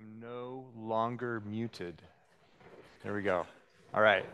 [0.00, 2.00] I'm no longer muted.
[3.02, 3.44] There we go.
[3.92, 4.24] All right.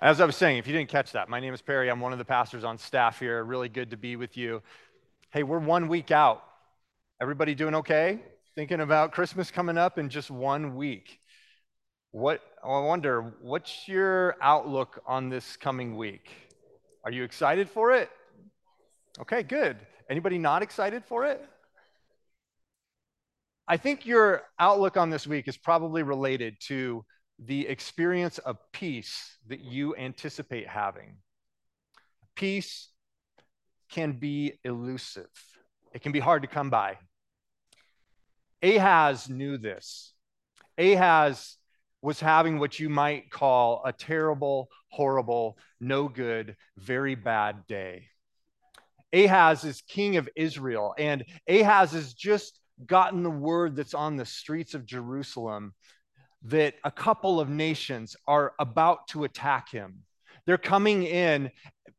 [0.00, 1.90] As I was saying, if you didn't catch that, my name is Perry.
[1.90, 3.44] I'm one of the pastors on staff here.
[3.44, 4.62] Really good to be with you.
[5.32, 6.42] Hey, we're one week out.
[7.20, 8.20] Everybody doing okay?
[8.54, 11.20] Thinking about Christmas coming up in just one week.
[12.12, 16.30] What I wonder, what's your outlook on this coming week?
[17.04, 18.08] Are you excited for it?
[19.20, 19.76] Okay, good.
[20.08, 21.46] Anybody not excited for it?
[23.66, 27.04] I think your outlook on this week is probably related to
[27.38, 31.16] the experience of peace that you anticipate having.
[32.36, 32.90] Peace
[33.90, 35.30] can be elusive,
[35.92, 36.98] it can be hard to come by.
[38.62, 40.12] Ahaz knew this.
[40.78, 41.56] Ahaz
[42.02, 48.08] was having what you might call a terrible, horrible, no good, very bad day.
[49.12, 54.26] Ahaz is king of Israel, and Ahaz is just gotten the word that's on the
[54.26, 55.74] streets of Jerusalem
[56.44, 60.02] that a couple of nations are about to attack him.
[60.46, 61.50] They're coming in,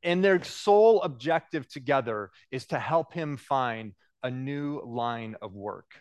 [0.03, 5.91] and their sole objective together is to help him find a new line of work.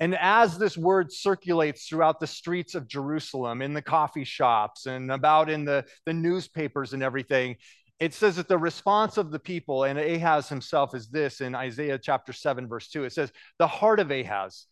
[0.00, 5.10] And as this word circulates throughout the streets of Jerusalem, in the coffee shops, and
[5.12, 7.56] about in the, the newspapers and everything,
[8.04, 11.98] it says that the response of the people and Ahaz himself is this in Isaiah
[11.98, 13.04] chapter 7, verse 2.
[13.04, 14.66] It says, The heart of Ahaz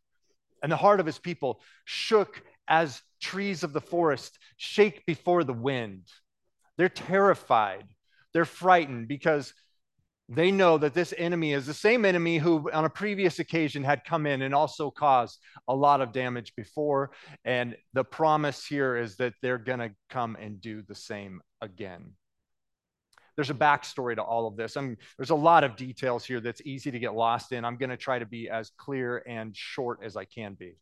[0.62, 5.54] and the heart of his people shook as trees of the forest shake before the
[5.54, 6.08] wind.
[6.76, 7.86] They're terrified,
[8.34, 9.54] they're frightened because
[10.28, 14.04] they know that this enemy is the same enemy who, on a previous occasion, had
[14.04, 17.12] come in and also caused a lot of damage before.
[17.46, 22.12] And the promise here is that they're going to come and do the same again.
[23.36, 24.76] There's a backstory to all of this.
[24.76, 27.64] I mean, there's a lot of details here that's easy to get lost in.
[27.64, 30.76] I'm going to try to be as clear and short as I can be.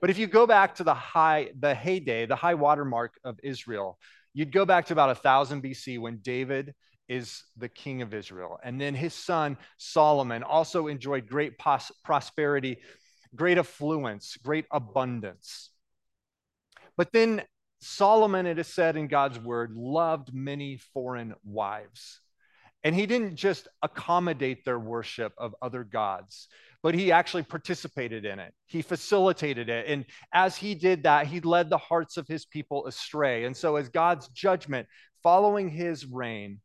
[0.00, 3.98] But if you go back to the high, the heyday, the high watermark of Israel,
[4.34, 6.74] you'd go back to about 1000 BC when David
[7.08, 8.58] is the king of Israel.
[8.62, 12.78] And then his son Solomon also enjoyed great pos- prosperity,
[13.34, 15.70] great affluence, great abundance.
[16.96, 17.42] But then
[17.80, 22.20] Solomon, it is said in God's word, loved many foreign wives.
[22.84, 26.48] And he didn't just accommodate their worship of other gods,
[26.82, 28.54] but he actually participated in it.
[28.66, 29.86] He facilitated it.
[29.88, 33.44] And as he did that, he led the hearts of his people astray.
[33.44, 34.86] And so, as God's judgment
[35.22, 36.60] following his reign,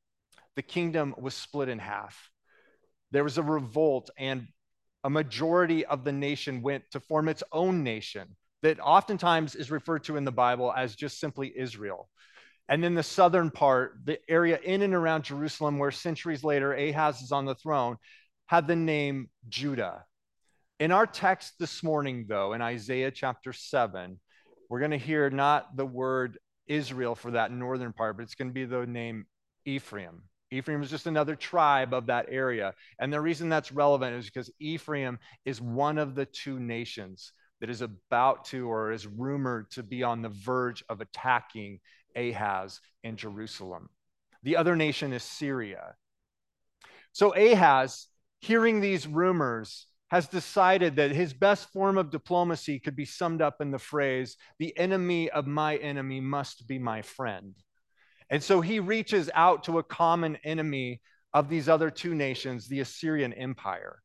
[0.55, 2.29] the kingdom was split in half.
[3.09, 4.47] There was a revolt, and
[5.03, 10.03] a majority of the nation went to form its own nation that oftentimes is referred
[10.05, 12.09] to in the Bible as just simply Israel.
[12.69, 17.21] And then the southern part, the area in and around Jerusalem, where centuries later Ahaz
[17.21, 17.97] is on the throne,
[18.45, 20.05] had the name Judah.
[20.79, 24.19] In our text this morning, though, in Isaiah chapter 7,
[24.69, 28.47] we're going to hear not the word Israel for that northern part, but it's going
[28.47, 29.25] to be the name
[29.65, 30.23] Ephraim.
[30.49, 32.73] Ephraim is just another tribe of that area.
[32.99, 37.69] And the reason that's relevant is because Ephraim is one of the two nations that
[37.69, 41.79] is about to or is rumored to be on the verge of attacking
[42.15, 43.89] Ahaz in Jerusalem.
[44.43, 45.93] The other nation is Syria.
[47.13, 48.07] So Ahaz,
[48.39, 53.61] hearing these rumors, has decided that his best form of diplomacy could be summed up
[53.61, 57.55] in the phrase, the enemy of my enemy must be my friend.
[58.29, 61.01] And so he reaches out to a common enemy
[61.33, 64.01] of these other two nations, the Assyrian Empire.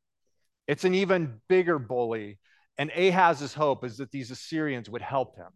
[0.68, 2.38] It's an even bigger bully
[2.78, 5.48] and Ahaz's hope is that these Assyrians would help him.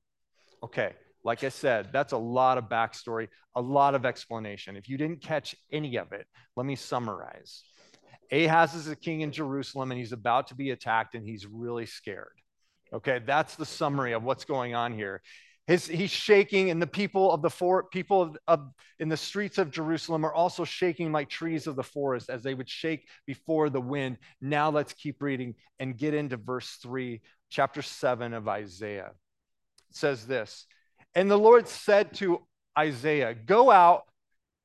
[0.62, 0.92] Okay,
[1.24, 4.76] like I said, that's a lot of backstory, a lot of explanation.
[4.76, 6.26] If you didn't catch any of it,
[6.56, 7.62] let me summarize.
[8.32, 11.86] Ahaz is a king in Jerusalem and he's about to be attacked and he's really
[11.86, 12.28] scared.
[12.92, 15.22] Okay, that's the summary of what's going on here.
[15.66, 19.56] His, he's shaking, and the people of the for, people of, of, in the streets
[19.56, 23.70] of Jerusalem are also shaking like trees of the forest as they would shake before
[23.70, 24.18] the wind.
[24.40, 27.20] Now let's keep reading and get into verse three,
[27.50, 29.12] chapter seven of Isaiah.
[29.90, 30.66] It says this,
[31.14, 32.44] and the Lord said to
[32.76, 34.04] Isaiah, "Go out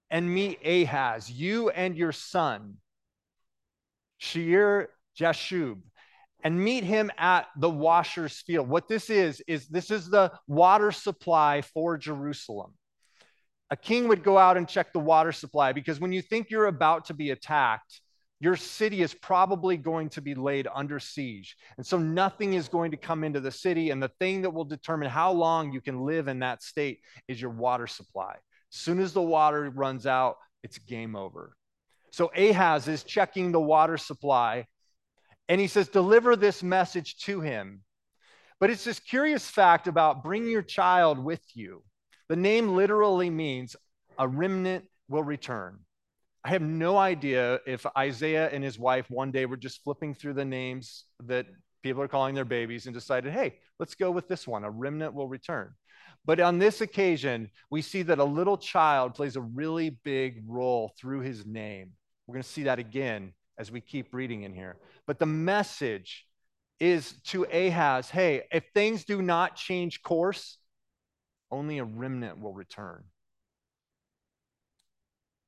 [0.09, 2.77] and meet Ahaz, you and your son,
[4.17, 4.89] Shear
[5.19, 5.81] Jashub."
[6.45, 8.69] And meet him at the washer's field.
[8.69, 12.75] What this is, is this is the water supply for Jerusalem.
[13.71, 16.67] A king would go out and check the water supply because when you think you're
[16.67, 17.99] about to be attacked,
[18.39, 21.57] your city is probably going to be laid under siege.
[21.77, 23.89] And so nothing is going to come into the city.
[23.89, 27.41] And the thing that will determine how long you can live in that state is
[27.41, 28.35] your water supply.
[28.69, 31.55] Soon as the water runs out, it's game over.
[32.11, 34.67] So Ahaz is checking the water supply
[35.47, 37.81] and he says, Deliver this message to him.
[38.59, 41.83] But it's this curious fact about bring your child with you.
[42.29, 43.75] The name literally means
[44.17, 45.79] a remnant will return.
[46.43, 50.33] I have no idea if Isaiah and his wife one day were just flipping through
[50.33, 51.47] the names that
[51.83, 54.63] people are calling their babies and decided, hey, let's go with this one.
[54.63, 55.73] A remnant will return.
[56.23, 60.93] But on this occasion, we see that a little child plays a really big role
[60.99, 61.91] through his name.
[62.25, 64.77] We're going to see that again as we keep reading in here.
[65.07, 66.25] But the message
[66.79, 70.57] is to Ahaz hey, if things do not change course,
[71.51, 73.03] only a remnant will return.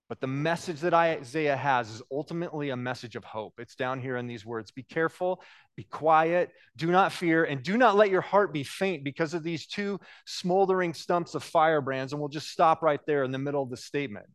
[0.09, 3.55] But the message that Isaiah has is ultimately a message of hope.
[3.57, 5.41] It's down here in these words Be careful,
[5.75, 9.43] be quiet, do not fear, and do not let your heart be faint because of
[9.43, 12.13] these two smoldering stumps of firebrands.
[12.13, 14.27] And we'll just stop right there in the middle of the statement.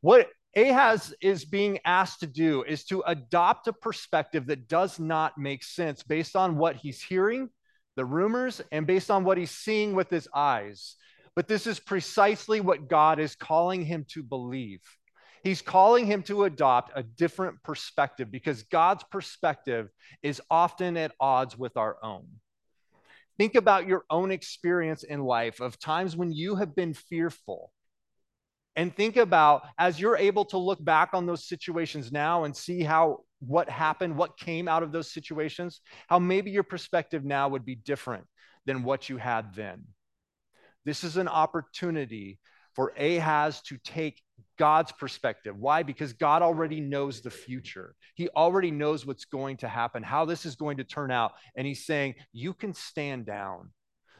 [0.00, 0.28] What
[0.58, 5.62] Ahaz is being asked to do is to adopt a perspective that does not make
[5.62, 7.48] sense based on what he's hearing,
[7.94, 10.96] the rumors, and based on what he's seeing with his eyes.
[11.36, 14.80] But this is precisely what God is calling him to believe.
[15.44, 19.88] He's calling him to adopt a different perspective because God's perspective
[20.24, 22.26] is often at odds with our own.
[23.38, 27.70] Think about your own experience in life of times when you have been fearful.
[28.78, 32.84] And think about as you're able to look back on those situations now and see
[32.84, 37.64] how what happened, what came out of those situations, how maybe your perspective now would
[37.64, 38.24] be different
[38.66, 39.82] than what you had then.
[40.84, 42.38] This is an opportunity
[42.76, 44.22] for Ahaz to take
[44.60, 45.56] God's perspective.
[45.58, 45.82] Why?
[45.82, 47.96] Because God already knows the future.
[48.14, 51.32] He already knows what's going to happen, how this is going to turn out.
[51.56, 53.70] And he's saying, You can stand down.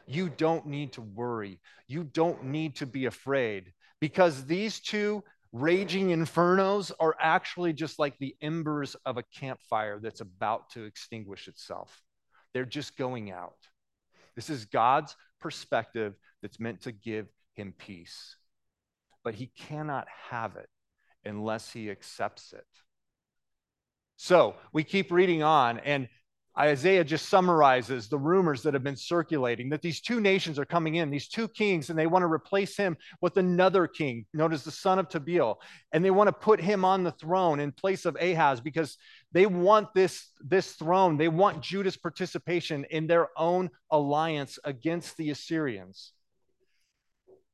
[0.08, 1.60] You don't need to worry.
[1.86, 5.22] You don't need to be afraid because these two
[5.52, 11.48] raging infernos are actually just like the embers of a campfire that's about to extinguish
[11.48, 12.02] itself.
[12.52, 13.56] They're just going out.
[14.36, 18.36] This is God's perspective that's meant to give him peace.
[19.24, 20.68] But he cannot have it
[21.24, 22.66] unless he accepts it.
[24.16, 26.08] So we keep reading on, and
[26.58, 30.96] Isaiah just summarizes the rumors that have been circulating that these two nations are coming
[30.96, 34.64] in, these two kings, and they want to replace him with another king, known as
[34.64, 35.56] the son of Tabeel.
[35.92, 38.98] And they want to put him on the throne in place of Ahaz because
[39.30, 41.16] they want this, this throne.
[41.16, 46.12] They want Judah's participation in their own alliance against the Assyrians.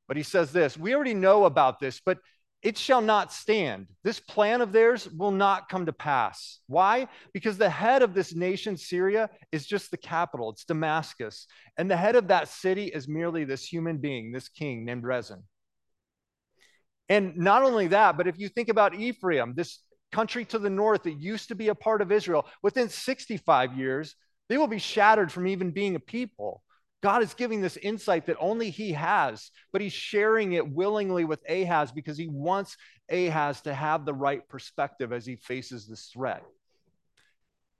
[0.07, 2.19] But he says this we already know about this, but
[2.65, 3.85] it shall not stand.
[4.03, 6.61] This plan of theirs will not come to pass.
[6.65, 7.07] Why?
[7.31, 11.45] Because the head of this nation, Syria, is just the capital, it's Damascus.
[11.77, 15.43] And the head of that city is merely this human being, this king named Rezin.
[17.07, 21.03] And not only that, but if you think about Ephraim, this country to the north
[21.03, 24.15] that used to be a part of Israel, within 65 years,
[24.49, 26.63] they will be shattered from even being a people.
[27.01, 31.47] God is giving this insight that only he has, but he's sharing it willingly with
[31.49, 32.77] Ahaz because he wants
[33.11, 36.43] Ahaz to have the right perspective as he faces this threat.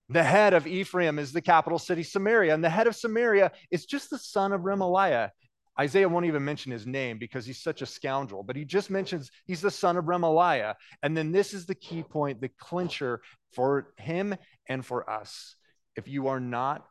[0.09, 3.85] The head of Ephraim is the capital city, Samaria, and the head of Samaria is
[3.85, 5.31] just the son of Remaliah.
[5.79, 9.31] Isaiah won't even mention his name because he's such a scoundrel, but he just mentions
[9.45, 10.75] he's the son of Remaliah.
[11.01, 13.21] And then this is the key point, the clincher
[13.53, 14.35] for him
[14.69, 15.55] and for us.
[15.95, 16.85] If you are not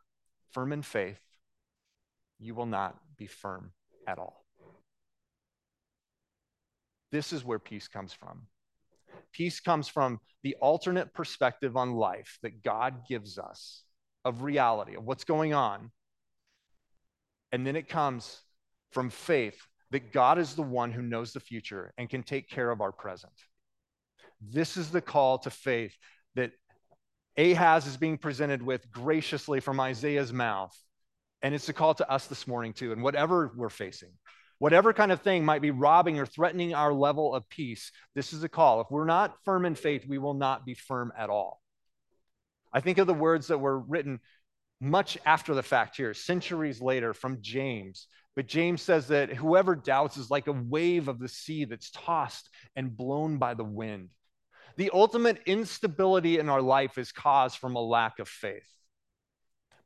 [0.51, 1.19] firm in faith,
[2.39, 3.71] you will not be firm
[4.07, 4.45] at all.
[7.11, 8.47] This is where peace comes from.
[9.31, 13.83] Peace comes from the alternate perspective on life that God gives us
[14.23, 15.91] of reality, of what's going on.
[17.51, 18.41] And then it comes
[18.91, 19.59] from faith
[19.91, 22.91] that God is the one who knows the future and can take care of our
[22.91, 23.33] present.
[24.41, 25.95] This is the call to faith
[26.35, 26.51] that
[27.37, 30.75] Ahaz is being presented with graciously from Isaiah's mouth
[31.45, 32.91] and it's a call to us this morning, too.
[32.91, 34.09] And whatever we're facing,
[34.57, 38.43] whatever kind of thing might be robbing or threatening our level of peace, this is
[38.43, 38.81] a call.
[38.81, 41.61] If we're not firm in faith, we will not be firm at all.
[42.73, 44.21] I think of the words that were written
[44.81, 48.07] much after the fact here, centuries later from James.
[48.35, 52.49] But James says that whoever doubts is like a wave of the sea that's tossed
[52.75, 54.09] and blown by the wind.
[54.77, 58.67] The ultimate instability in our life is caused from a lack of faith.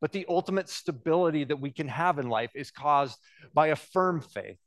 [0.01, 3.17] But the ultimate stability that we can have in life is caused
[3.53, 4.59] by a firm faith.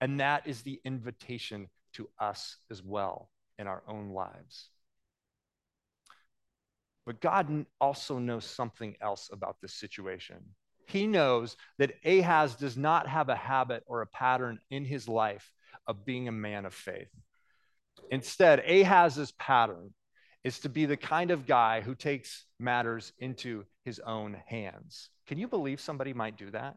[0.00, 4.68] And that is the invitation to us as well in our own lives.
[7.06, 10.36] But God also knows something else about this situation.
[10.86, 15.52] He knows that Ahaz does not have a habit or a pattern in his life
[15.86, 17.08] of being a man of faith.
[18.10, 19.94] Instead, Ahaz's pattern
[20.46, 25.10] is to be the kind of guy who takes matters into his own hands.
[25.26, 26.76] Can you believe somebody might do that?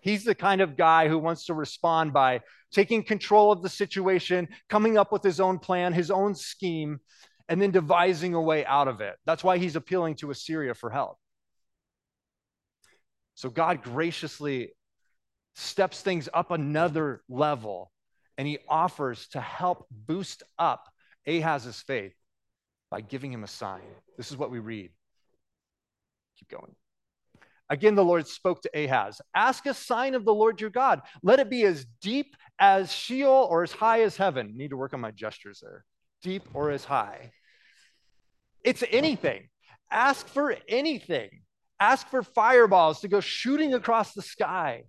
[0.00, 4.46] He's the kind of guy who wants to respond by taking control of the situation,
[4.68, 7.00] coming up with his own plan, his own scheme,
[7.48, 9.16] and then devising a way out of it.
[9.26, 11.18] That's why he's appealing to Assyria for help.
[13.34, 14.70] So God graciously
[15.56, 17.90] steps things up another level
[18.38, 20.88] and he offers to help boost up
[21.26, 22.14] Ahaz's faith
[22.90, 23.82] by giving him a sign.
[24.16, 24.90] This is what we read.
[26.38, 26.74] Keep going.
[27.68, 31.02] Again, the Lord spoke to Ahaz Ask a sign of the Lord your God.
[31.22, 34.56] Let it be as deep as Sheol or as high as heaven.
[34.56, 35.84] Need to work on my gestures there.
[36.22, 37.32] Deep or as high.
[38.62, 39.48] It's anything.
[39.90, 41.30] Ask for anything.
[41.78, 44.84] Ask for fireballs to go shooting across the sky.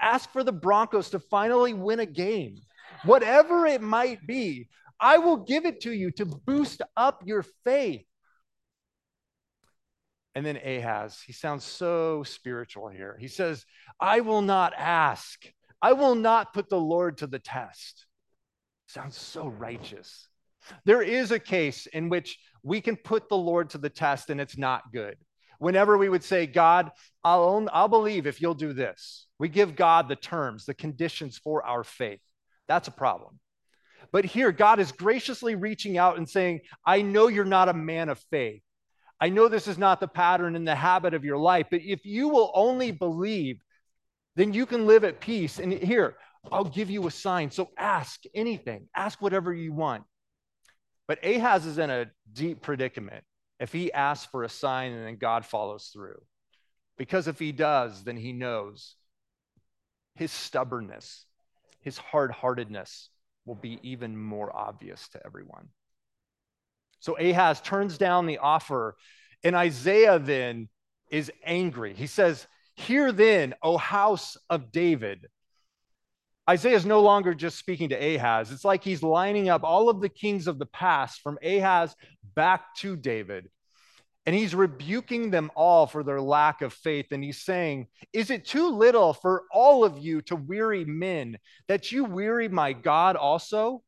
[0.00, 2.56] Ask for the Broncos to finally win a game.
[3.04, 4.68] Whatever it might be,
[5.02, 8.06] I will give it to you to boost up your faith.
[10.36, 13.18] And then Ahaz, he sounds so spiritual here.
[13.20, 13.66] He says,
[14.00, 15.44] I will not ask.
[15.82, 18.06] I will not put the Lord to the test.
[18.86, 20.28] Sounds so righteous.
[20.84, 24.40] There is a case in which we can put the Lord to the test and
[24.40, 25.16] it's not good.
[25.58, 26.92] Whenever we would say, God,
[27.24, 31.64] I'll, I'll believe if you'll do this, we give God the terms, the conditions for
[31.66, 32.20] our faith.
[32.68, 33.40] That's a problem.
[34.12, 38.10] But here, God is graciously reaching out and saying, I know you're not a man
[38.10, 38.62] of faith.
[39.18, 42.04] I know this is not the pattern and the habit of your life, but if
[42.04, 43.62] you will only believe,
[44.36, 45.58] then you can live at peace.
[45.58, 46.16] And here,
[46.50, 47.50] I'll give you a sign.
[47.50, 50.04] So ask anything, ask whatever you want.
[51.08, 53.24] But Ahaz is in a deep predicament
[53.60, 56.20] if he asks for a sign and then God follows through.
[56.98, 58.96] Because if he does, then he knows
[60.16, 61.24] his stubbornness,
[61.80, 63.08] his hard heartedness
[63.44, 65.68] will be even more obvious to everyone.
[67.00, 68.96] So Ahaz turns down the offer,
[69.42, 70.68] and Isaiah then
[71.10, 71.94] is angry.
[71.94, 72.46] He says,
[72.76, 75.26] Hear then, O house of David.
[76.48, 78.50] Isaiah is no longer just speaking to Ahaz.
[78.50, 81.94] It's like he's lining up all of the kings of the past from Ahaz
[82.34, 83.48] back to David.
[84.24, 87.06] And he's rebuking them all for their lack of faith.
[87.10, 91.90] And he's saying, Is it too little for all of you to weary men that
[91.90, 93.82] you weary my God also?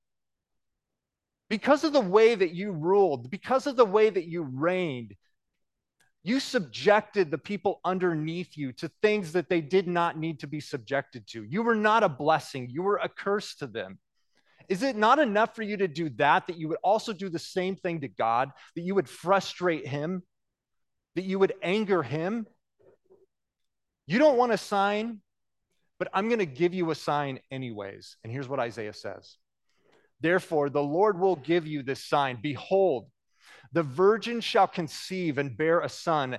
[1.55, 5.15] because of the way that you ruled, because of the way that you reigned,
[6.23, 10.61] you subjected the people underneath you to things that they did not need to be
[10.61, 11.45] subjected to.
[11.45, 13.99] You were not a blessing, you were a curse to them.
[14.69, 17.39] Is it not enough for you to do that, that you would also do the
[17.39, 20.23] same thing to God, that you would frustrate Him,
[21.17, 22.47] that you would anger Him?
[24.07, 25.21] You don't want a sign,
[25.99, 28.17] but I'm going to give you a sign anyways.
[28.23, 29.37] And here's what Isaiah says
[30.21, 33.09] Therefore, the Lord will give you this sign Behold,
[33.73, 36.39] the virgin shall conceive and bear a son,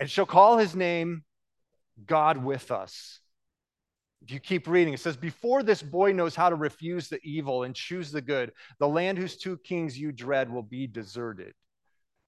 [0.00, 1.24] and shall call his name
[2.04, 3.20] God with us.
[4.26, 7.62] If you keep reading, it says, Before this boy knows how to refuse the evil
[7.62, 11.54] and choose the good, the land whose two kings you dread will be deserted.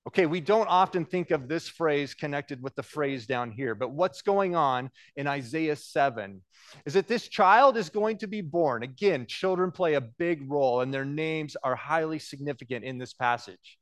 [0.06, 3.90] Okay, we don't often think of this phrase connected with the phrase down here, but
[3.90, 6.40] what's going on in Isaiah 7
[6.86, 8.84] is that this child is going to be born.
[8.84, 13.76] Again, children play a big role and their names are highly significant in this passage.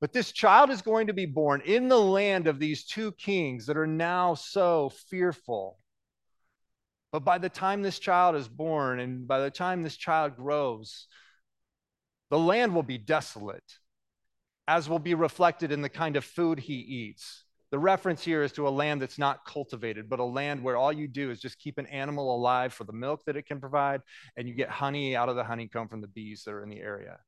[0.00, 3.66] But this child is going to be born in the land of these two kings
[3.66, 5.78] that are now so fearful.
[7.12, 11.06] But by the time this child is born and by the time this child grows,
[12.30, 13.78] the land will be desolate
[14.66, 17.44] as will be reflected in the kind of food he eats.
[17.70, 20.92] The reference here is to a land that's not cultivated, but a land where all
[20.92, 24.02] you do is just keep an animal alive for the milk that it can provide,
[24.36, 26.80] and you get honey out of the honeycomb from the bees that are in the
[26.80, 27.18] area.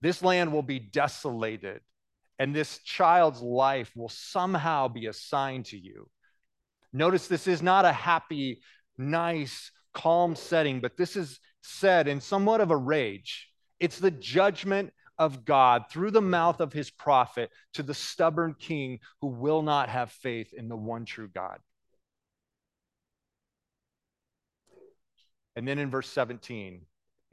[0.00, 1.80] This land will be desolated,
[2.38, 6.08] and this child's life will somehow be assigned to you.
[6.92, 8.60] Notice this is not a happy,
[8.96, 13.48] nice, calm setting, but this is said in somewhat of a rage.
[13.80, 19.00] It's the judgment of God through the mouth of his prophet to the stubborn king
[19.20, 21.58] who will not have faith in the one true God.
[25.56, 26.82] And then in verse 17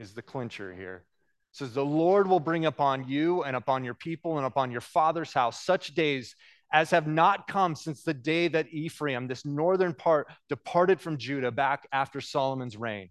[0.00, 1.04] is the clincher here.
[1.52, 4.80] It says, The Lord will bring upon you and upon your people and upon your
[4.80, 6.34] father's house such days
[6.72, 11.50] as have not come since the day that Ephraim, this northern part, departed from Judah
[11.50, 13.10] back after Solomon's reign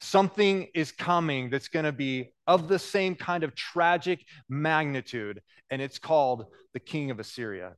[0.00, 5.40] something is coming that's going to be of the same kind of tragic magnitude,
[5.70, 7.74] and it's called the king of Assyria.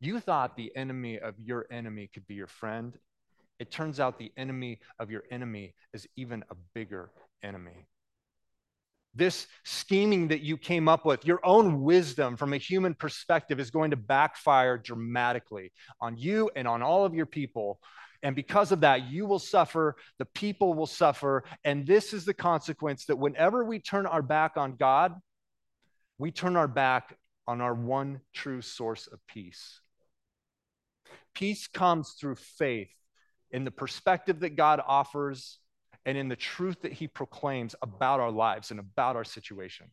[0.00, 2.96] You thought the enemy of your enemy could be your friend.
[3.58, 7.10] It turns out the enemy of your enemy is even a bigger
[7.42, 7.86] enemy.
[9.14, 13.70] This scheming that you came up with, your own wisdom from a human perspective, is
[13.70, 17.78] going to backfire dramatically on you and on all of your people.
[18.22, 21.44] And because of that, you will suffer, the people will suffer.
[21.64, 25.14] And this is the consequence that whenever we turn our back on God,
[26.18, 27.16] we turn our back
[27.46, 29.80] on our one true source of peace.
[31.34, 32.90] Peace comes through faith
[33.50, 35.58] in the perspective that God offers
[36.04, 39.86] and in the truth that he proclaims about our lives and about our situation.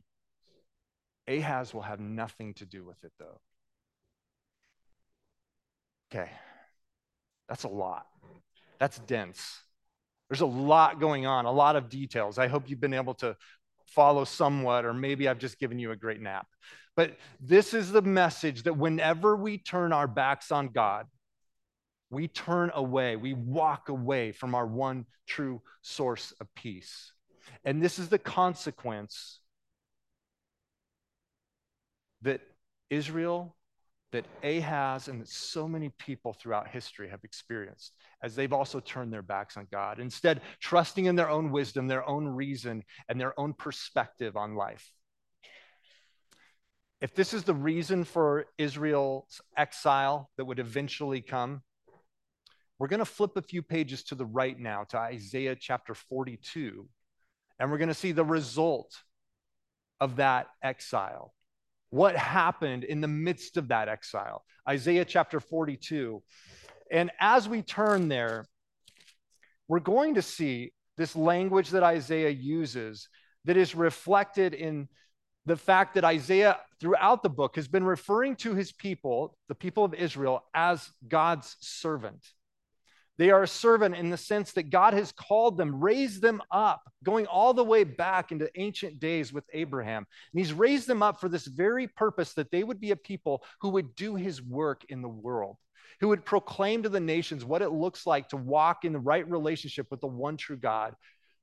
[1.27, 3.39] Ahaz will have nothing to do with it, though.
[6.11, 6.29] Okay,
[7.47, 8.07] that's a lot.
[8.79, 9.61] That's dense.
[10.29, 12.37] There's a lot going on, a lot of details.
[12.39, 13.35] I hope you've been able to
[13.85, 16.47] follow somewhat, or maybe I've just given you a great nap.
[16.95, 21.05] But this is the message that whenever we turn our backs on God,
[22.09, 27.13] we turn away, we walk away from our one true source of peace.
[27.63, 29.39] And this is the consequence
[32.21, 32.41] that
[32.89, 33.55] Israel,
[34.11, 39.13] that Ahaz, and that so many people throughout history have experienced as they've also turned
[39.13, 43.39] their backs on God, instead, trusting in their own wisdom, their own reason, and their
[43.39, 44.91] own perspective on life.
[47.01, 51.61] If this is the reason for Israel's exile that would eventually come,
[52.79, 56.87] we're going to flip a few pages to the right now to Isaiah chapter 42,
[57.59, 58.95] and we're going to see the result
[59.99, 61.33] of that exile.
[61.89, 64.45] What happened in the midst of that exile?
[64.67, 66.23] Isaiah chapter 42.
[66.89, 68.45] And as we turn there,
[69.67, 73.09] we're going to see this language that Isaiah uses
[73.43, 74.87] that is reflected in
[75.45, 79.83] the fact that Isaiah, throughout the book, has been referring to his people, the people
[79.83, 82.25] of Israel, as God's servant.
[83.19, 86.81] They are a servant in the sense that God has called them, raised them up,
[87.03, 90.07] going all the way back into ancient days with Abraham.
[90.31, 93.43] And he's raised them up for this very purpose that they would be a people
[93.59, 95.57] who would do his work in the world,
[95.99, 99.29] who would proclaim to the nations what it looks like to walk in the right
[99.29, 100.95] relationship with the one true God,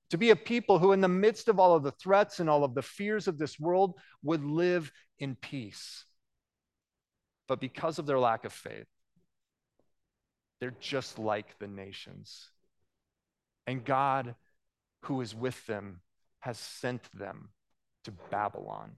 [0.09, 2.65] to be a people who, in the midst of all of the threats and all
[2.65, 6.07] of the fears of this world, would live in peace.
[7.49, 8.87] But because of their lack of faith,
[10.61, 12.51] they're just like the nations.
[13.66, 14.35] And God,
[15.03, 16.01] who is with them,
[16.40, 17.51] has sent them
[18.05, 18.92] to Babylon.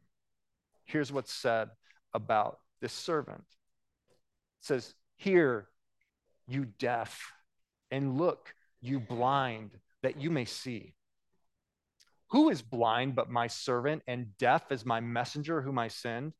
[0.84, 1.70] Here's what's said
[2.14, 5.68] about this servant it says, Hear,
[6.46, 7.32] you deaf,
[7.90, 9.70] and look, you blind,
[10.02, 10.94] that you may see.
[12.30, 16.34] Who is blind but my servant, and deaf as my messenger whom I send?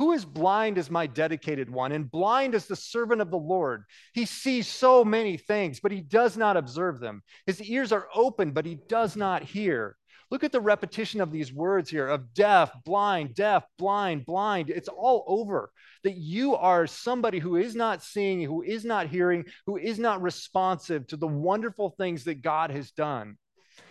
[0.00, 3.84] Who is blind as my dedicated one, and blind as the servant of the Lord?
[4.14, 7.22] He sees so many things, but he does not observe them.
[7.44, 9.98] His ears are open, but he does not hear.
[10.30, 14.70] Look at the repetition of these words here of deaf, blind, deaf, blind, blind.
[14.70, 15.70] It's all over.
[16.04, 20.22] That you are somebody who is not seeing, who is not hearing, who is not
[20.22, 23.36] responsive to the wonderful things that God has done.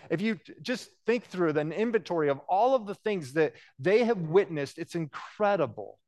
[0.09, 4.17] If you just think through an inventory of all of the things that they have
[4.17, 5.99] witnessed, it's incredible.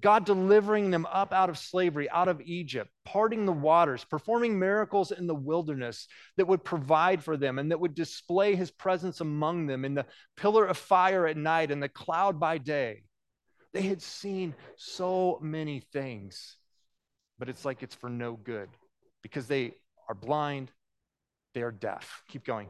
[0.00, 5.12] God delivering them up out of slavery, out of Egypt, parting the waters, performing miracles
[5.12, 9.66] in the wilderness that would provide for them and that would display his presence among
[9.66, 13.04] them in the pillar of fire at night and the cloud by day.
[13.72, 16.56] They had seen so many things,
[17.38, 18.68] but it's like it's for no good
[19.22, 19.74] because they
[20.08, 20.70] are blind,
[21.54, 22.22] they are deaf.
[22.28, 22.68] Keep going.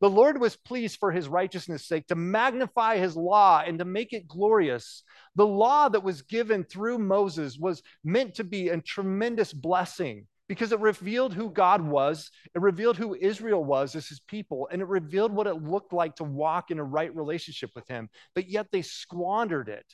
[0.00, 4.12] The Lord was pleased for his righteousness' sake to magnify his law and to make
[4.12, 5.02] it glorious.
[5.36, 10.72] The law that was given through Moses was meant to be a tremendous blessing because
[10.72, 14.88] it revealed who God was, it revealed who Israel was as his people, and it
[14.88, 18.08] revealed what it looked like to walk in a right relationship with him.
[18.34, 19.86] But yet they squandered it.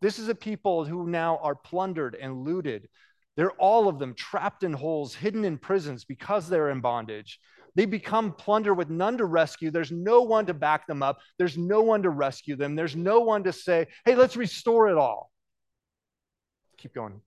[0.00, 2.88] This is a people who now are plundered and looted.
[3.36, 7.38] They're all of them trapped in holes, hidden in prisons because they're in bondage.
[7.74, 9.70] They become plunder with none to rescue.
[9.70, 11.18] There's no one to back them up.
[11.38, 12.74] There's no one to rescue them.
[12.74, 15.30] There's no one to say, hey, let's restore it all.
[16.78, 17.20] Keep going.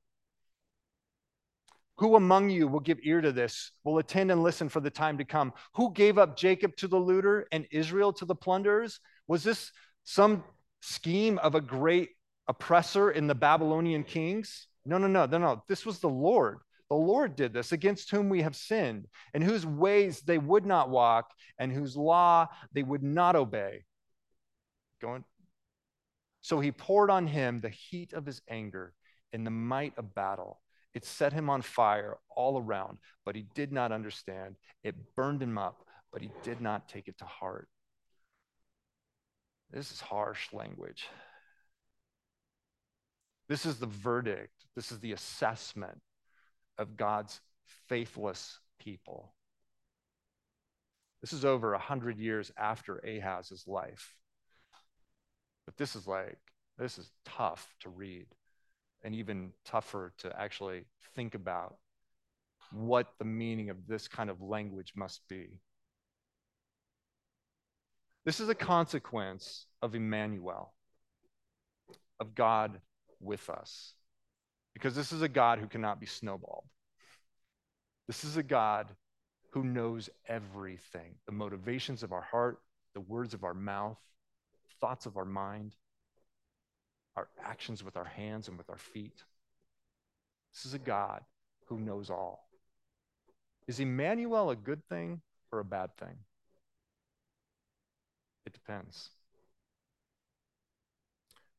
[1.98, 5.20] Who among you will give ear to this, will attend and listen for the time
[5.20, 5.54] to come?
[5.76, 9.00] Who gave up Jacob to the looter and Israel to the plunderers?
[9.28, 9.72] Was this
[10.04, 10.44] some
[10.82, 12.10] scheme of a great
[12.48, 14.68] oppressor in the Babylonian kings?
[14.86, 15.64] No, no, no, no, no.
[15.68, 16.58] This was the Lord
[16.94, 20.92] the Lord did this, against whom we have sinned, and whose ways they would not
[20.92, 23.84] walk, and whose law they would not obey.
[25.02, 25.24] Going.
[26.42, 28.94] So he poured on him the heat of his anger
[29.32, 30.62] in the might of battle.
[30.94, 34.56] It set him on fire all around, but he did not understand.
[34.84, 37.70] It burned him up, but he did not take it to heart.
[39.72, 41.08] This is harsh language.
[43.50, 44.54] This is the verdict.
[44.76, 46.00] This is the assessment
[46.78, 47.40] of God's
[47.88, 49.34] faithless people.
[51.22, 54.16] This is over a hundred years after Ahaz's life.
[55.66, 56.38] But this is like,
[56.78, 58.26] this is tough to read
[59.04, 61.76] and even tougher to actually think about
[62.72, 65.60] what the meaning of this kind of language must be.
[68.26, 70.74] This is a consequence of Emmanuel,
[72.20, 72.80] of God
[73.20, 73.94] with us,
[74.74, 76.66] because this is a God who cannot be snowballed.
[78.08, 78.88] This is a God
[79.52, 82.60] who knows everything the motivations of our heart,
[82.94, 84.00] the words of our mouth,
[84.82, 85.76] thoughts of our mind,
[87.16, 89.24] our actions with our hands and with our feet.
[90.54, 91.22] This is a God
[91.68, 92.48] who knows all.
[93.68, 96.18] Is Emmanuel a good thing or a bad thing?
[98.46, 99.10] It depends.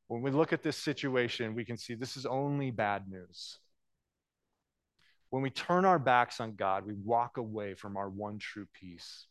[0.07, 3.57] When we look at this situation, we can see this is only bad news.
[5.29, 9.25] When we turn our backs on God, we walk away from our one true peace.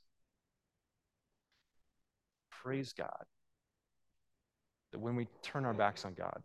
[2.51, 3.25] Praise God
[4.95, 6.41] that when we turn our backs on God,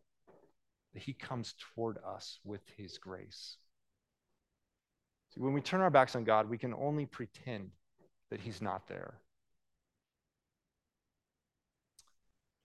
[0.93, 3.57] that He comes toward us with His grace.
[5.33, 7.69] See, when we turn our backs on God, we can only pretend
[8.31, 9.19] that He's not there.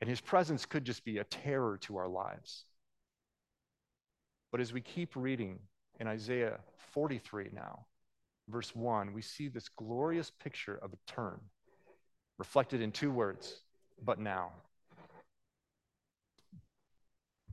[0.04, 2.66] And his presence could just be a terror to our lives.
[4.52, 5.58] But as we keep reading
[5.98, 6.58] in Isaiah
[6.92, 7.86] 43 now,
[8.50, 11.40] verse 1, we see this glorious picture of a turn
[12.36, 13.62] reflected in two words,
[14.04, 14.50] but now.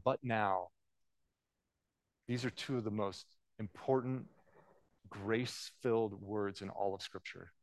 [0.03, 0.71] But now.
[2.27, 3.27] These are two of the most
[3.59, 4.25] important,
[5.09, 7.53] grace filled words in all of Scripture.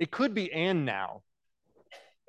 [0.00, 1.22] It could be and now,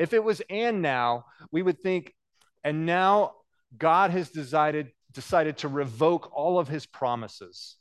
[0.02, 2.16] if it was and now, we would think,
[2.64, 3.34] and now
[3.78, 7.78] God has decided, decided to revoke all of his promises.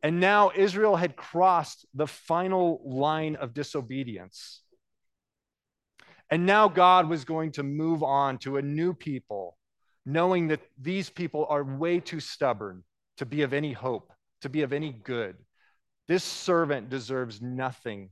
[0.00, 4.62] And now Israel had crossed the final line of disobedience.
[6.30, 9.58] And now God was going to move on to a new people,
[10.06, 12.84] knowing that these people are way too stubborn
[13.16, 15.34] to be of any hope, to be of any good.
[16.06, 18.10] This servant deserves nothing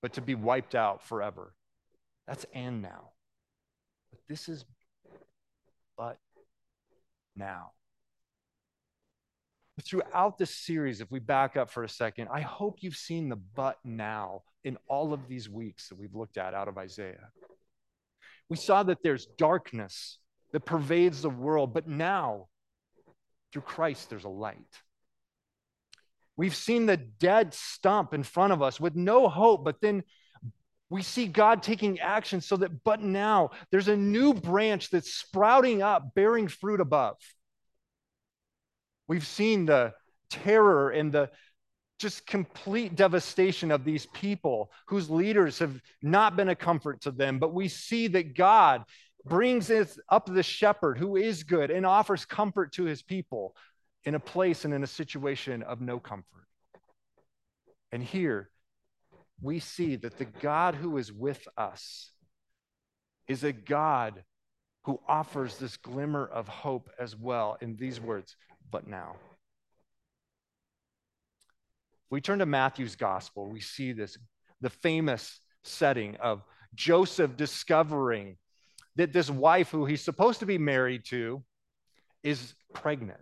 [0.00, 1.52] but to be wiped out forever.
[2.26, 3.10] That's and now.
[4.10, 4.64] But this is
[5.96, 6.18] but
[7.36, 7.72] now.
[9.82, 13.36] Throughout this series, if we back up for a second, I hope you've seen the
[13.36, 17.30] but now in all of these weeks that we've looked at out of Isaiah.
[18.48, 20.18] We saw that there's darkness
[20.52, 22.48] that pervades the world, but now,
[23.52, 24.58] through Christ, there's a light.
[26.36, 30.02] We've seen the dead stump in front of us with no hope, but then
[30.92, 35.82] we see God taking action so that, but now there's a new branch that's sprouting
[35.82, 37.16] up, bearing fruit above.
[39.08, 39.94] We've seen the
[40.28, 41.30] terror and the
[41.98, 47.38] just complete devastation of these people whose leaders have not been a comfort to them.
[47.38, 48.84] But we see that God
[49.24, 49.70] brings
[50.10, 53.56] up the shepherd who is good and offers comfort to his people
[54.04, 56.46] in a place and in a situation of no comfort.
[57.92, 58.50] And here,
[59.42, 62.12] we see that the God who is with us
[63.26, 64.22] is a God
[64.84, 68.36] who offers this glimmer of hope as well in these words,
[68.70, 69.16] but now.
[72.04, 74.16] If we turn to Matthew's gospel, we see this,
[74.60, 76.42] the famous setting of
[76.74, 78.36] Joseph discovering
[78.96, 81.42] that this wife who he's supposed to be married to
[82.22, 83.20] is pregnant.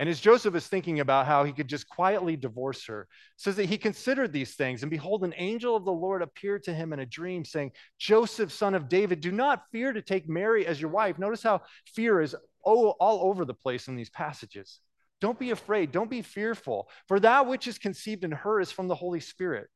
[0.00, 3.66] And as Joseph is thinking about how he could just quietly divorce her, says that
[3.66, 7.00] he considered these things, and behold, an angel of the Lord appeared to him in
[7.00, 10.90] a dream, saying, Joseph, son of David, do not fear to take Mary as your
[10.90, 11.18] wife.
[11.18, 14.80] Notice how fear is all, all over the place in these passages.
[15.20, 18.88] Don't be afraid, don't be fearful, for that which is conceived in her is from
[18.88, 19.68] the Holy Spirit.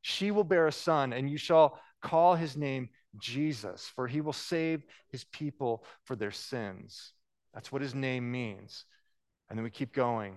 [0.00, 4.32] She will bear a son, and you shall call his name Jesus, for he will
[4.32, 7.12] save his people for their sins.
[7.52, 8.86] That's what his name means.
[9.48, 10.34] And then we keep going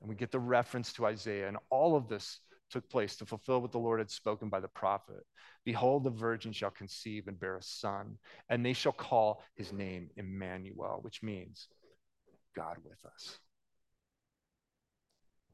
[0.00, 1.48] and we get the reference to Isaiah.
[1.48, 4.68] And all of this took place to fulfill what the Lord had spoken by the
[4.68, 5.24] prophet.
[5.64, 10.10] Behold, the virgin shall conceive and bear a son, and they shall call his name
[10.16, 11.68] Emmanuel, which means
[12.56, 13.38] God with us.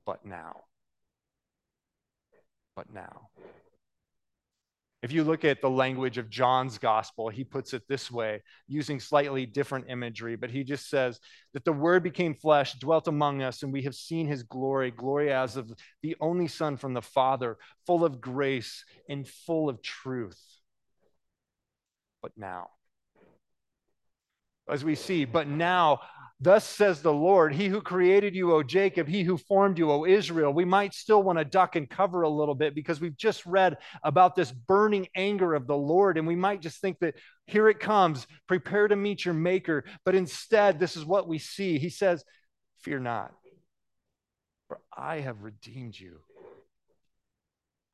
[0.06, 0.62] But now,
[2.74, 3.28] but now.
[5.02, 9.00] If you look at the language of John's gospel, he puts it this way, using
[9.00, 11.20] slightly different imagery, but he just says
[11.54, 15.32] that the word became flesh, dwelt among us, and we have seen his glory, glory
[15.32, 20.40] as of the only Son from the Father, full of grace and full of truth.
[22.20, 22.68] But now,
[24.68, 26.00] as we see, but now
[26.42, 30.06] Thus says the Lord, He who created you, O Jacob, He who formed you, O
[30.06, 30.54] Israel.
[30.54, 33.76] We might still want to duck and cover a little bit because we've just read
[34.02, 36.16] about this burning anger of the Lord.
[36.16, 39.84] And we might just think that here it comes, prepare to meet your Maker.
[40.06, 41.78] But instead, this is what we see.
[41.78, 42.24] He says,
[42.80, 43.32] Fear not,
[44.68, 46.20] for I have redeemed you.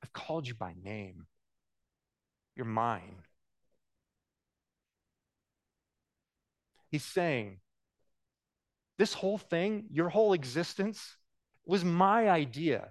[0.04, 1.26] I've called you by name.
[2.54, 3.16] You're mine.
[6.92, 7.58] He's saying,
[8.98, 11.16] this whole thing, your whole existence,
[11.66, 12.88] was my idea.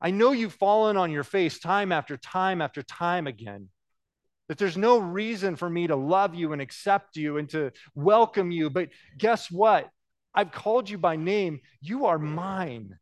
[0.00, 3.68] I know you've fallen on your face time after time after time again.
[4.48, 8.50] That there's no reason for me to love you and accept you and to welcome
[8.50, 8.68] you.
[8.68, 9.88] But guess what?
[10.34, 11.60] I've called you by name.
[11.80, 12.98] You are mine.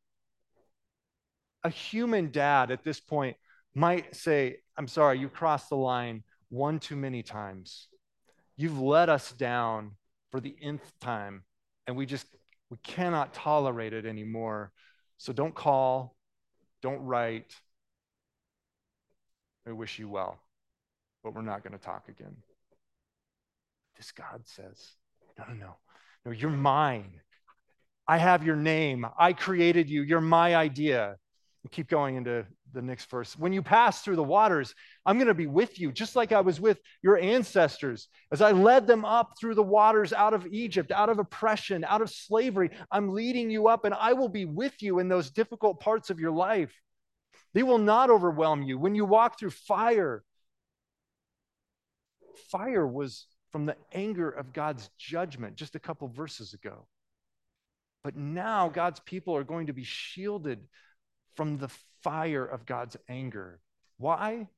[1.65, 3.37] A human dad at this point
[3.75, 7.89] might say, I'm sorry, you crossed the line one too many times.
[8.57, 9.93] You've let us down
[10.31, 11.45] for the nth time,
[11.87, 12.27] and we just
[12.71, 14.73] we cannot tolerate it anymore.
[15.19, 16.17] So don't call,
[16.83, 17.55] don't write.
[19.67, 20.39] I wish you well,
[21.23, 22.37] but we're not going to talk again.
[23.97, 24.93] This God says,
[25.39, 25.77] no, no, no,
[26.25, 27.21] no, you're mine.
[28.09, 29.07] I have your name.
[29.19, 30.03] I created you.
[30.03, 31.17] You're my idea.
[31.71, 33.39] Keep going into the next verse.
[33.39, 36.41] When you pass through the waters, I'm going to be with you, just like I
[36.41, 38.09] was with your ancestors.
[38.33, 42.01] As I led them up through the waters out of Egypt, out of oppression, out
[42.01, 45.81] of slavery, I'm leading you up, and I will be with you in those difficult
[45.81, 46.73] parts of your life.
[47.53, 48.79] They will not overwhelm you.
[48.79, 50.25] When you walk through fire,
[52.51, 56.87] fire was from the anger of God's judgment just a couple verses ago.
[58.03, 60.61] But now God's people are going to be shielded
[61.37, 61.71] from the
[62.03, 63.61] fire of God's anger.
[63.99, 64.49] Why?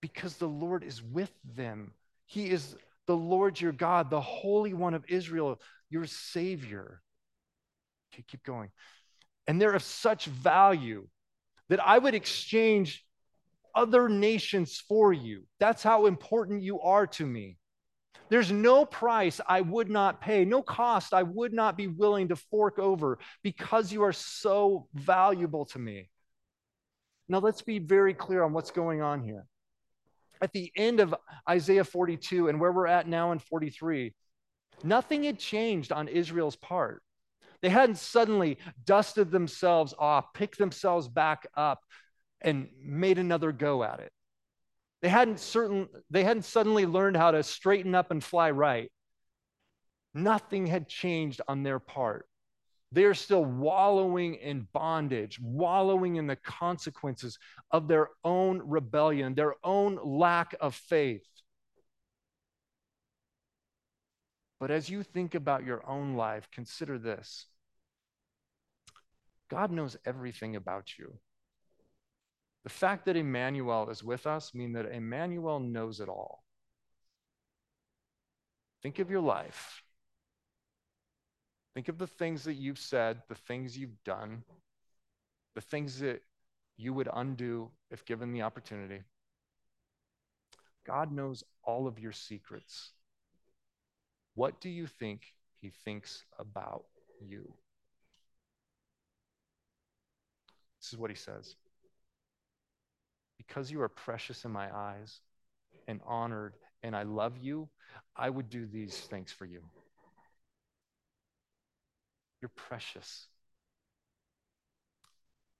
[0.00, 1.92] Because the Lord is with them.
[2.26, 7.02] He is the Lord your God, the Holy One of Israel, your Savior.
[8.12, 8.70] Okay, keep going.
[9.46, 11.08] And they're of such value
[11.68, 13.04] that I would exchange
[13.74, 15.44] other nations for you.
[15.58, 17.56] That's how important you are to me.
[18.28, 22.36] There's no price I would not pay, no cost I would not be willing to
[22.36, 26.10] fork over because you are so valuable to me.
[27.28, 29.46] Now, let's be very clear on what's going on here.
[30.42, 31.14] At the end of
[31.48, 34.14] Isaiah 42 and where we're at now in 43,
[34.82, 37.02] nothing had changed on Israel's part.
[37.62, 41.80] They hadn't suddenly dusted themselves off, picked themselves back up,
[42.40, 44.12] and made another go at it.
[45.02, 48.90] They hadn't certain they hadn't suddenly learned how to straighten up and fly right.
[50.12, 52.26] Nothing had changed on their part.
[52.92, 57.38] They're still wallowing in bondage, wallowing in the consequences
[57.70, 61.24] of their own rebellion, their own lack of faith.
[64.58, 67.46] But as you think about your own life, consider this
[69.48, 71.18] God knows everything about you.
[72.64, 76.44] The fact that Emmanuel is with us means that Emmanuel knows it all.
[78.82, 79.82] Think of your life.
[81.74, 84.42] Think of the things that you've said, the things you've done,
[85.54, 86.22] the things that
[86.76, 89.02] you would undo if given the opportunity.
[90.86, 92.90] God knows all of your secrets.
[94.34, 95.22] What do you think
[95.60, 96.84] he thinks about
[97.20, 97.52] you?
[100.80, 101.56] This is what he says
[103.50, 105.18] because you are precious in my eyes
[105.88, 107.68] and honored, and I love you,
[108.16, 109.60] I would do these things for you.
[112.40, 113.26] You're precious.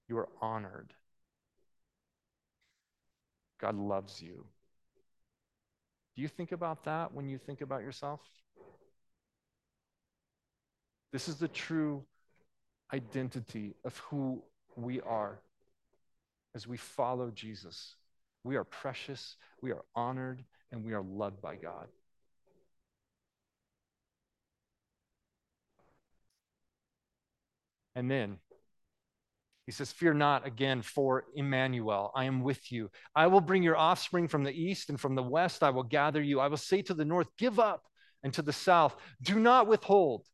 [0.07, 0.93] You are honored.
[3.59, 4.45] God loves you.
[6.15, 8.21] Do you think about that when you think about yourself?
[11.11, 12.05] This is the true
[12.93, 14.41] identity of who
[14.77, 15.41] we are
[16.55, 17.95] as we follow Jesus.
[18.43, 21.87] We are precious, we are honored, and we are loved by God.
[27.95, 28.37] And then
[29.65, 32.11] he says, Fear not again for Emmanuel.
[32.15, 32.89] I am with you.
[33.15, 35.63] I will bring your offspring from the east and from the west.
[35.63, 36.39] I will gather you.
[36.39, 37.83] I will say to the north, Give up,
[38.23, 40.25] and to the south, Do not withhold.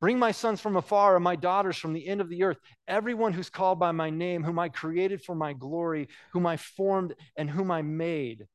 [0.00, 2.58] Bring my sons from afar and my daughters from the end of the earth.
[2.86, 7.14] Everyone who's called by my name, whom I created for my glory, whom I formed
[7.36, 8.46] and whom I made.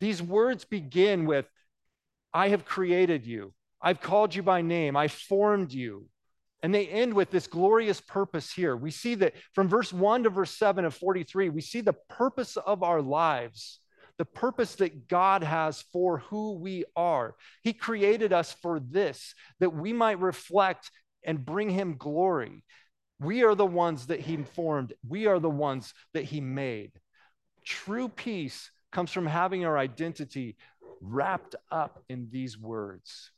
[0.00, 1.46] These words begin with,
[2.32, 3.52] I have created you.
[3.80, 4.96] I've called you by name.
[4.96, 6.06] I formed you.
[6.62, 8.74] And they end with this glorious purpose here.
[8.74, 12.56] We see that from verse 1 to verse 7 of 43, we see the purpose
[12.56, 13.80] of our lives,
[14.18, 17.34] the purpose that God has for who we are.
[17.62, 20.90] He created us for this, that we might reflect
[21.24, 22.62] and bring Him glory.
[23.20, 26.92] We are the ones that He formed, we are the ones that He made.
[27.64, 30.56] True peace comes from having our identity
[31.00, 33.30] wrapped up in these words.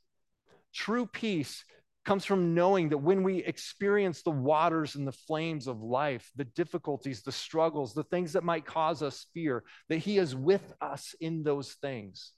[0.75, 1.65] True peace
[2.07, 6.45] comes from knowing that when we experience the waters and the flames of life, the
[6.45, 11.17] difficulties, the struggles, the things that might cause us fear, that He is with us
[11.21, 12.33] in those things.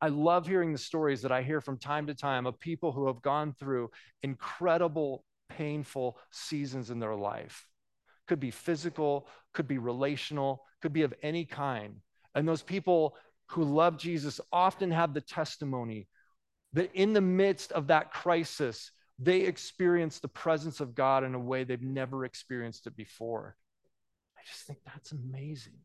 [0.00, 3.06] I love hearing the stories that I hear from time to time of people who
[3.06, 3.90] have gone through
[4.22, 7.66] incredible, painful seasons in their life.
[8.26, 11.96] Could be physical, could be relational, could be of any kind.
[12.34, 13.16] And those people
[13.50, 16.08] who love Jesus often have the testimony
[16.72, 21.38] that in the midst of that crisis, they experience the presence of God in a
[21.38, 23.56] way they've never experienced it before.
[24.38, 25.78] I just think that's amazing.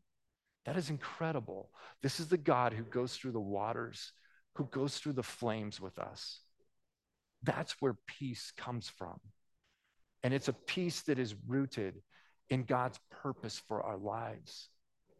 [0.64, 1.70] That is incredible.
[2.02, 4.12] This is the God who goes through the waters,
[4.54, 6.40] who goes through the flames with us.
[7.42, 9.20] That's where peace comes from.
[10.22, 12.02] And it's a peace that is rooted
[12.48, 14.68] in God's purpose for our lives.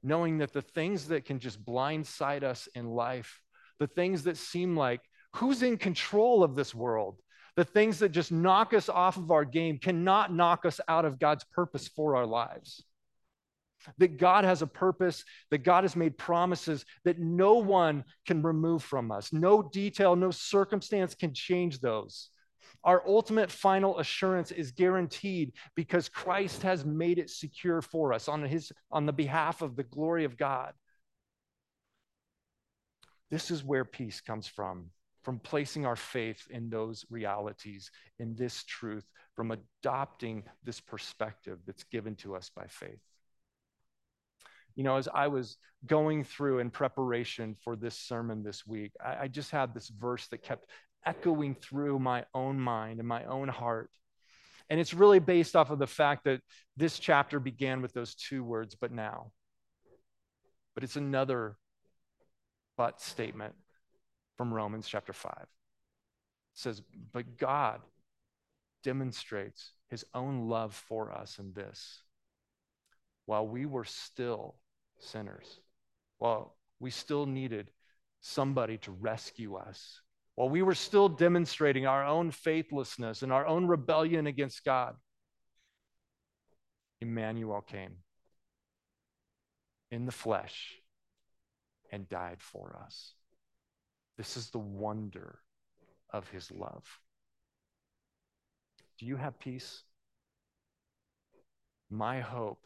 [0.03, 3.43] Knowing that the things that can just blindside us in life,
[3.79, 5.03] the things that seem like
[5.37, 7.21] Who's in control of this world?
[7.57, 11.19] The things that just knock us off of our game cannot knock us out of
[11.19, 12.83] God's purpose for our lives.
[13.99, 18.83] That God has a purpose, that God has made promises that no one can remove
[18.83, 19.31] from us.
[19.31, 22.31] No detail, no circumstance can change those.
[22.83, 28.43] Our ultimate final assurance is guaranteed because Christ has made it secure for us on,
[28.43, 30.73] his, on the behalf of the glory of God.
[33.31, 34.91] This is where peace comes from
[35.27, 41.83] from placing our faith in those realities, in this truth, from adopting this perspective that's
[41.83, 43.01] given to us by faith.
[44.77, 49.23] You know, as I was going through in preparation for this sermon this week, I,
[49.23, 50.71] I just had this verse that kept
[51.05, 53.91] echoing through my own mind and my own heart.
[54.71, 56.41] And it's really based off of the fact that
[56.77, 59.33] this chapter began with those two words, but now.
[60.77, 61.57] But it's another
[62.77, 63.57] but statement
[64.37, 65.33] from Romans chapter 5.
[65.39, 65.49] It
[66.55, 67.81] says, But God
[68.83, 72.03] demonstrates his own love for us in this.
[73.25, 74.57] While we were still
[74.99, 75.61] sinners,
[76.19, 77.71] while we still needed
[78.21, 80.01] somebody to rescue us,
[80.37, 84.95] while we were still demonstrating our own faithlessness and our own rebellion against God,
[87.01, 87.97] Emmanuel came
[89.91, 90.77] in the flesh
[91.91, 93.16] and died for us.
[94.17, 95.39] This is the wonder
[96.11, 96.85] of his love.
[98.99, 99.83] Do you have peace?
[101.91, 102.65] My hope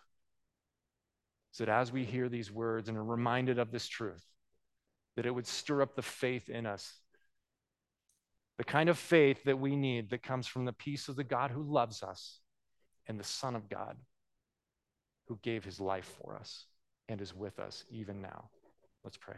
[1.53, 4.25] is that as we hear these words and are reminded of this truth,
[5.17, 7.01] that it would stir up the faith in us.
[8.59, 11.51] The kind of faith that we need that comes from the peace of the God
[11.51, 12.41] who loves us
[13.09, 13.97] and the Son of God
[15.27, 16.67] who gave his life for us
[17.09, 18.51] and is with us even now.
[19.03, 19.37] Let's pray.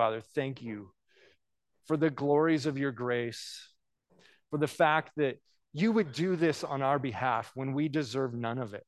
[0.00, 0.92] Father, thank you
[1.84, 3.68] for the glories of your grace,
[4.48, 5.36] for the fact that
[5.74, 8.86] you would do this on our behalf when we deserve none of it.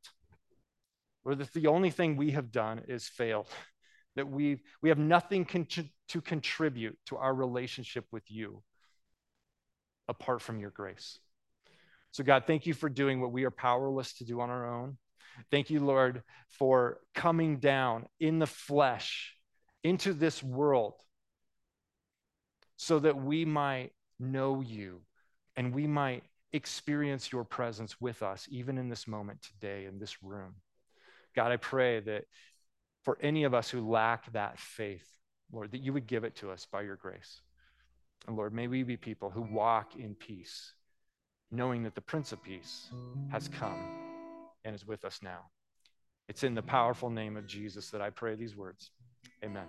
[1.22, 3.46] Or that the only thing we have done is fail,
[4.16, 5.66] that we, we have nothing con-
[6.08, 8.62] to contribute to our relationship with you
[10.08, 11.18] apart from your grace.
[12.12, 14.96] So, God, thank you for doing what we are powerless to do on our own.
[15.50, 19.36] Thank you, Lord, for coming down in the flesh
[19.84, 20.94] into this world
[22.76, 25.00] so that we might know you
[25.56, 30.22] and we might experience your presence with us, even in this moment today in this
[30.22, 30.54] room.
[31.34, 32.24] God, I pray that
[33.04, 35.06] for any of us who lack that faith,
[35.50, 37.40] Lord, that you would give it to us by your grace.
[38.26, 40.74] And Lord, may we be people who walk in peace,
[41.50, 42.90] knowing that the Prince of Peace
[43.30, 43.78] has come
[44.64, 45.40] and is with us now.
[46.28, 48.90] It's in the powerful name of Jesus that I pray these words.
[49.44, 49.66] Amen.